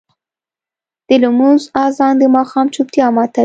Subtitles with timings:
[1.07, 3.39] د لمونځ اذان د ماښام چوپتیا ماتوي.